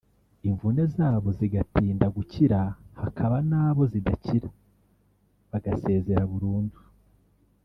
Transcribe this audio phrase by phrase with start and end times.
[0.47, 2.59] imvune zabo zigatinda gukira
[3.01, 4.49] hakaba n’abo zidakira
[5.51, 6.79] bagasezera burundu